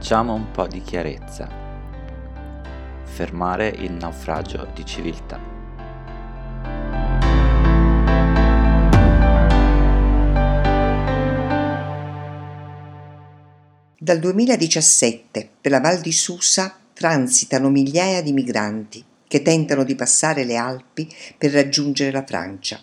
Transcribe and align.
Facciamo 0.00 0.32
un 0.32 0.52
po' 0.52 0.68
di 0.68 0.80
chiarezza. 0.80 1.48
Fermare 3.02 3.66
il 3.66 3.90
naufragio 3.90 4.68
di 4.72 4.86
civiltà. 4.86 5.40
Dal 13.98 14.18
2017 14.20 15.50
per 15.60 15.72
la 15.72 15.80
Val 15.80 15.98
di 15.98 16.12
Susa 16.12 16.78
transitano 16.92 17.68
migliaia 17.68 18.22
di 18.22 18.32
migranti 18.32 19.04
che 19.26 19.42
tentano 19.42 19.82
di 19.82 19.96
passare 19.96 20.44
le 20.44 20.54
Alpi 20.54 21.12
per 21.36 21.50
raggiungere 21.50 22.12
la 22.12 22.24
Francia. 22.24 22.80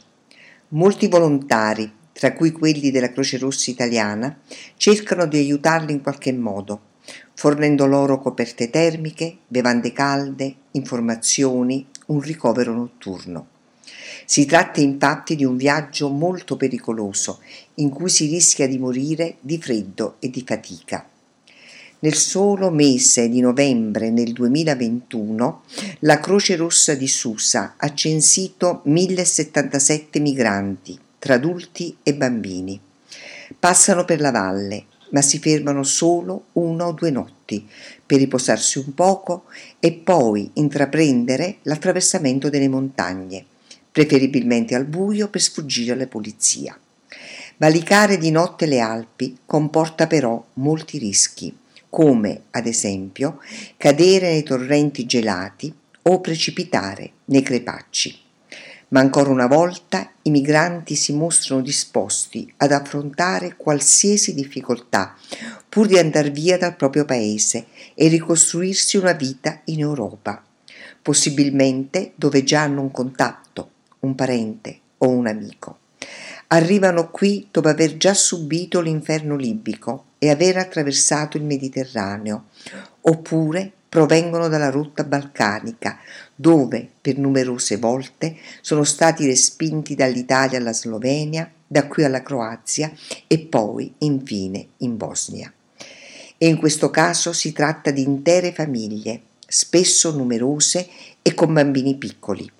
Molti 0.69 1.07
volontari, 1.07 1.89
tra 2.11 2.33
cui 2.33 2.51
quelli 2.51 2.91
della 2.91 3.13
Croce 3.13 3.37
Rossa 3.37 3.71
italiana, 3.71 4.37
cercano 4.75 5.25
di 5.25 5.37
aiutarli 5.37 5.93
in 5.93 6.01
qualche 6.01 6.33
modo, 6.33 6.93
fornendo 7.33 7.85
loro 7.85 8.19
coperte 8.19 8.69
termiche, 8.69 9.37
bevande 9.47 9.91
calde, 9.91 10.55
informazioni, 10.71 11.85
un 12.07 12.21
ricovero 12.21 12.73
notturno. 12.73 13.47
Si 14.25 14.45
tratta 14.45 14.79
infatti 14.79 15.35
di 15.35 15.45
un 15.45 15.57
viaggio 15.57 16.09
molto 16.09 16.57
pericoloso, 16.57 17.39
in 17.75 17.89
cui 17.89 18.09
si 18.09 18.27
rischia 18.27 18.67
di 18.67 18.77
morire 18.77 19.35
di 19.41 19.59
freddo 19.59 20.15
e 20.19 20.29
di 20.29 20.43
fatica. 20.45 21.07
Nel 21.99 22.15
solo 22.15 22.69
mese 22.71 23.29
di 23.29 23.39
novembre 23.39 24.09
nel 24.09 24.31
2021 24.33 25.63
la 25.99 26.19
Croce 26.19 26.55
Rossa 26.55 26.93
di 26.93 27.07
Susa 27.07 27.75
ha 27.77 27.93
censito 27.93 28.81
1077 28.85 30.19
migranti, 30.19 30.99
tra 31.17 31.35
adulti 31.35 31.97
e 32.03 32.13
bambini. 32.13 32.79
Passano 33.57 34.05
per 34.05 34.19
la 34.19 34.31
valle, 34.31 34.85
ma 35.09 35.21
si 35.21 35.39
fermano 35.39 35.83
solo 35.83 36.45
una 36.53 36.87
o 36.87 36.91
due 36.91 37.11
notti 37.11 37.67
per 38.05 38.19
riposarsi 38.19 38.79
un 38.79 38.93
poco 38.93 39.45
e 39.79 39.93
poi 39.93 40.49
intraprendere 40.53 41.57
l'attraversamento 41.63 42.49
delle 42.49 42.67
montagne, 42.67 43.45
preferibilmente 43.91 44.75
al 44.75 44.85
buio 44.85 45.29
per 45.29 45.41
sfuggire 45.41 45.93
alla 45.93 46.07
polizia. 46.07 46.77
Valicare 47.57 48.17
di 48.17 48.31
notte 48.31 48.65
le 48.65 48.79
Alpi 48.79 49.37
comporta 49.45 50.07
però 50.07 50.43
molti 50.53 50.97
rischi, 50.97 51.55
come 51.89 52.43
ad 52.51 52.67
esempio 52.67 53.39
cadere 53.77 54.31
nei 54.31 54.43
torrenti 54.43 55.05
gelati 55.05 55.73
o 56.01 56.19
precipitare 56.19 57.11
nei 57.25 57.41
crepacci 57.41 58.23
ma 58.95 59.01
ancora 59.01 59.29
una 59.29 59.47
volta 59.47 60.09
i 60.21 60.29
migranti 60.29 60.95
si 60.95 61.11
mostrano 61.11 61.61
disposti 61.61 62.49
ad 62.55 62.71
affrontare 62.71 63.57
qualsiasi 63.57 64.33
difficoltà 64.33 65.17
pur 65.67 65.85
di 65.85 65.97
andare 65.97 66.29
via 66.29 66.57
dal 66.57 66.77
proprio 66.77 67.03
paese 67.03 67.65
e 67.93 68.07
ricostruirsi 68.07 68.95
una 68.95 69.11
vita 69.11 69.59
in 69.65 69.81
Europa, 69.81 70.41
possibilmente 71.01 72.13
dove 72.15 72.45
già 72.45 72.61
hanno 72.61 72.79
un 72.79 72.91
contatto, 72.91 73.71
un 73.99 74.15
parente 74.15 74.79
o 74.99 75.09
un 75.09 75.27
amico. 75.27 75.79
Arrivano 76.47 77.09
qui 77.09 77.49
dopo 77.51 77.67
aver 77.67 77.97
già 77.97 78.13
subito 78.13 78.79
l'inferno 78.79 79.35
libico 79.35 80.05
e 80.19 80.29
aver 80.29 80.55
attraversato 80.55 81.35
il 81.35 81.43
Mediterraneo, 81.43 82.45
oppure 83.01 83.73
provengono 83.95 84.49
dalla 84.49 84.69
rotta 84.69 85.05
balcanica, 85.05 85.99
dove 86.35 86.85
per 86.99 87.17
numerose 87.17 87.77
volte 87.77 88.35
sono 88.59 88.83
stati 88.83 89.25
respinti 89.25 89.95
dall'Italia 89.95 90.57
alla 90.57 90.73
Slovenia, 90.73 91.49
da 91.65 91.87
qui 91.87 92.03
alla 92.03 92.21
Croazia 92.21 92.91
e 93.25 93.39
poi 93.39 93.93
infine 93.99 94.67
in 94.79 94.97
Bosnia. 94.97 95.49
E 96.37 96.45
in 96.45 96.57
questo 96.57 96.89
caso 96.89 97.31
si 97.31 97.53
tratta 97.53 97.91
di 97.91 98.01
intere 98.01 98.51
famiglie, 98.51 99.21
spesso 99.47 100.11
numerose 100.11 100.89
e 101.21 101.33
con 101.33 101.53
bambini 101.53 101.95
piccoli. 101.95 102.51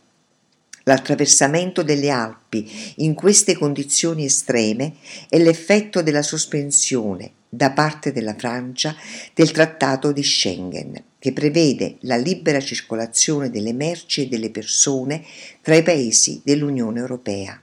L'attraversamento 0.83 1.83
delle 1.83 2.11
Alpi 2.11 2.93
in 2.97 3.13
queste 3.13 3.57
condizioni 3.57 4.23
estreme 4.23 4.93
è 5.27 5.37
l'effetto 5.37 6.01
della 6.01 6.21
sospensione 6.21 7.31
da 7.49 7.71
parte 7.71 8.13
della 8.13 8.35
Francia 8.35 8.95
del 9.33 9.51
Trattato 9.51 10.13
di 10.13 10.23
Schengen, 10.23 11.03
che 11.25 11.33
prevede 11.33 11.97
la 12.01 12.17
libera 12.17 12.59
circolazione 12.59 13.49
delle 13.49 13.73
merci 13.73 14.21
e 14.21 14.27
delle 14.27 14.51
persone 14.51 15.25
tra 15.59 15.75
i 15.75 15.81
paesi 15.81 16.39
dell'Unione 16.43 16.99
Europea. 16.99 17.59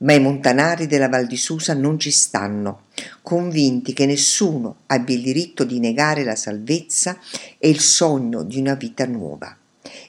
Ma 0.00 0.12
i 0.12 0.20
montanari 0.20 0.86
della 0.86 1.08
Val 1.08 1.26
di 1.26 1.38
Susa 1.38 1.72
non 1.72 1.98
ci 1.98 2.10
stanno, 2.10 2.82
convinti 3.22 3.94
che 3.94 4.04
nessuno 4.04 4.80
abbia 4.88 5.14
il 5.14 5.22
diritto 5.22 5.64
di 5.64 5.80
negare 5.80 6.22
la 6.22 6.36
salvezza 6.36 7.18
e 7.56 7.70
il 7.70 7.80
sogno 7.80 8.42
di 8.42 8.58
una 8.58 8.74
vita 8.74 9.06
nuova 9.06 9.56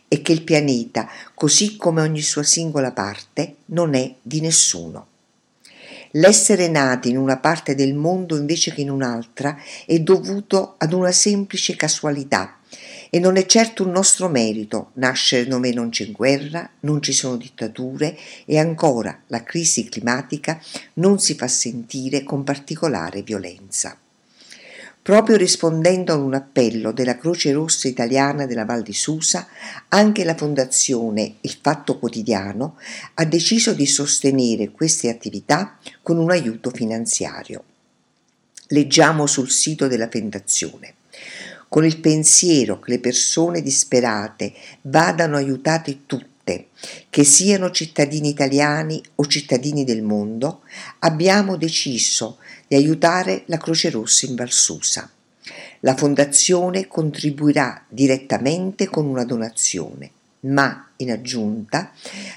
e 0.10 0.22
che 0.22 0.34
il 0.34 0.44
pianeta, 0.44 1.08
così 1.34 1.78
come 1.78 2.02
ogni 2.02 2.22
sua 2.22 2.44
singola 2.44 2.92
parte, 2.92 3.60
non 3.68 3.94
è 3.94 4.14
di 4.22 4.42
nessuno. 4.42 5.08
L'essere 6.16 6.68
nati 6.68 7.10
in 7.10 7.18
una 7.18 7.38
parte 7.38 7.74
del 7.74 7.94
mondo 7.94 8.36
invece 8.36 8.74
che 8.74 8.82
in 8.82 8.90
un'altra 8.90 9.58
è 9.86 9.98
dovuto 10.00 10.76
ad 10.78 10.92
una 10.92 11.14
semplice 11.14 11.78
casualità 11.78 12.58
e 13.10 13.18
non 13.20 13.38
è 13.38 13.46
certo 13.46 13.86
un 13.86 13.92
nostro 13.92 14.28
merito 14.28 14.92
nascere 14.96 15.48
dove 15.48 15.72
non 15.72 15.90
c'è 15.90 16.12
guerra, 16.12 16.70
non 16.82 17.02
ci 17.02 17.14
sono 17.14 17.38
dittature 17.38 18.18
e 18.46 18.58
ancora 18.58 19.22
la 19.28 19.44
crisi 19.44 19.88
climatica 19.88 20.62
non 20.96 21.18
si 21.20 21.34
fa 21.36 21.48
sentire 21.48 22.24
con 22.24 22.44
particolare 22.44 23.22
violenza. 23.22 23.98
Proprio 25.04 25.36
rispondendo 25.36 26.14
a 26.14 26.18
un 26.18 26.36
appello 26.36 26.92
della 26.92 27.18
Croce 27.18 27.52
Rossa 27.52 27.88
Italiana 27.88 28.46
della 28.46 28.66
Val 28.66 28.84
di 28.84 28.94
Susa, 28.94 29.48
anche 29.88 30.24
la 30.24 30.36
Fondazione 30.36 31.38
Il 31.42 31.58
Fatto 31.60 31.98
Quotidiano 31.98 32.78
ha 33.16 33.26
deciso 33.26 33.74
di 33.74 33.88
sostenere 33.88 34.70
queste 34.70 35.10
attività 35.10 35.80
con 36.04 36.20
un 36.20 36.30
aiuto 36.30 36.70
finanziario. 36.70 37.64
Leggiamo 38.68 39.26
sul 39.26 39.50
sito 39.50 39.88
della 39.88 40.08
Fondazione. 40.08 40.94
Con 41.68 41.84
il 41.84 42.00
pensiero 42.00 42.80
che 42.80 42.92
le 42.92 43.00
persone 43.00 43.64
disperate 43.64 44.54
vadano 44.82 45.36
aiutate 45.36 46.02
tutte 46.06 46.31
che 47.10 47.24
siano 47.24 47.72
cittadini 47.72 48.30
italiani 48.30 49.02
o 49.16 49.26
cittadini 49.26 49.84
del 49.84 50.02
mondo, 50.02 50.62
abbiamo 51.00 51.58
deciso 51.58 52.38
di 52.68 52.76
aiutare 52.76 53.44
la 53.48 53.58
Croce 53.58 53.90
Rossa 53.90 54.26
in 54.26 54.36
Valsusa. 54.36 55.10
La 55.82 55.96
fondazione 55.96 56.88
contribuirà 56.88 57.84
direttamente 57.90 58.88
con 58.88 59.06
una 59.06 59.26
donazione, 59.26 60.12
ma 60.42 60.90
in 60.98 61.12
aggiunta 61.12 61.92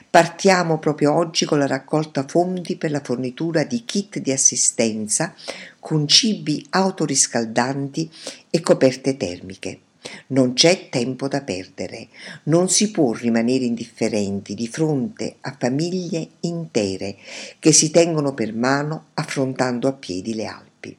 partiamo 0.09 0.79
proprio 0.79 1.15
oggi 1.15 1.45
con 1.45 1.59
la 1.59 1.67
raccolta 1.67 2.25
fondi 2.27 2.77
per 2.77 2.91
la 2.91 3.01
fornitura 3.03 3.65
di 3.65 3.85
kit 3.85 4.19
di 4.19 4.33
assistenza 4.33 5.35
con 5.79 6.09
cibi 6.09 6.67
autoriscaldanti 6.71 8.11
e 8.51 8.61
coperte 8.61 9.17
termiche. 9.17 9.81
Non 10.29 10.53
c'è 10.53 10.89
tempo 10.91 11.29
da 11.29 11.43
perdere, 11.43 12.09
non 12.45 12.69
si 12.69 12.91
può 12.91 13.13
rimanere 13.13 13.65
indifferenti 13.65 14.55
di 14.55 14.69
fronte 14.69 15.37
a 15.41 15.57
famiglie 15.59 16.29
intere 16.41 17.17
che 17.59 17.73
si 17.73 17.91
tengono 17.91 18.35
per 18.35 18.55
mano 18.55 19.07
affrontando 19.15 19.89
a 19.89 19.93
piedi 19.93 20.35
le 20.35 20.47
Alpi. 20.47 20.97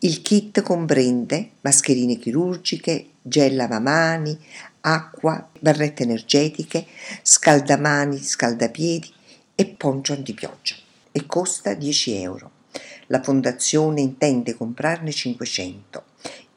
Il 0.00 0.22
kit 0.22 0.62
comprende 0.62 1.50
mascherine 1.60 2.16
chirurgiche, 2.16 3.06
gel 3.22 3.54
lavamani, 3.54 4.38
acqua, 4.80 5.48
barrette 5.58 6.04
energetiche, 6.04 6.86
scaldamani, 7.22 8.18
scaldapiedi 8.18 9.12
e 9.54 9.66
poncio 9.66 10.14
antipioggia 10.14 10.74
e 11.12 11.26
costa 11.26 11.74
10 11.74 12.14
euro. 12.14 12.50
La 13.08 13.22
fondazione 13.22 14.00
intende 14.00 14.54
comprarne 14.54 15.12
500 15.12 16.04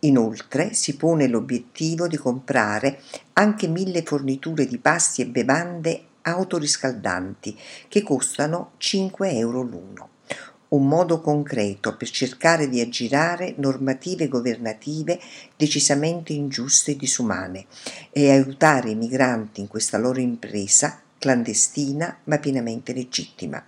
Inoltre 0.04 0.74
si 0.74 0.96
pone 0.96 1.28
l'obiettivo 1.28 2.08
di 2.08 2.18
comprare 2.18 3.00
anche 3.34 3.68
mille 3.68 4.04
forniture 4.04 4.66
di 4.66 4.78
pasti 4.78 5.22
e 5.22 5.28
bevande 5.28 6.04
autoriscaldanti 6.24 7.58
che 7.88 8.02
costano 8.02 8.72
5 8.78 9.32
euro 9.32 9.62
l'uno. 9.62 10.10
Un 10.70 10.88
modo 10.88 11.22
concreto 11.22 11.96
per 11.96 12.10
cercare 12.10 12.68
di 12.68 12.82
aggirare 12.82 13.54
normative 13.58 14.28
governative 14.28 15.20
decisamente 15.56 16.34
ingiuste 16.34 16.92
e 16.92 16.96
disumane 16.96 17.66
e 18.12 18.32
aiutare 18.32 18.90
i 18.90 18.96
migranti 18.96 19.62
in 19.62 19.68
questa 19.68 19.98
loro 20.00 20.20
impresa 20.20 21.00
clandestina 21.20 22.18
ma 22.24 22.40
pienamente 22.40 22.92
legittima. 22.92 23.64